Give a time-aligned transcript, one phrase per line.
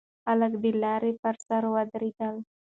[0.25, 2.35] خلک د لارې پر سر ودرېدل.